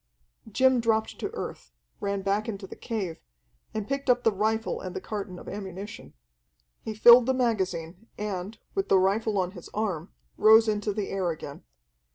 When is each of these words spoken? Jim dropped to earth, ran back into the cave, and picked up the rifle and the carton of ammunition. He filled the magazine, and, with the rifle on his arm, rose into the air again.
Jim 0.51 0.79
dropped 0.79 1.19
to 1.19 1.29
earth, 1.35 1.69
ran 1.99 2.23
back 2.23 2.49
into 2.49 2.65
the 2.65 2.75
cave, 2.75 3.19
and 3.71 3.87
picked 3.87 4.09
up 4.09 4.23
the 4.23 4.31
rifle 4.31 4.81
and 4.81 4.95
the 4.95 4.99
carton 4.99 5.37
of 5.37 5.47
ammunition. 5.47 6.15
He 6.81 6.95
filled 6.95 7.27
the 7.27 7.35
magazine, 7.35 8.07
and, 8.17 8.57
with 8.73 8.89
the 8.89 8.97
rifle 8.97 9.37
on 9.37 9.51
his 9.51 9.69
arm, 9.75 10.09
rose 10.37 10.67
into 10.67 10.91
the 10.91 11.09
air 11.09 11.29
again. 11.29 11.65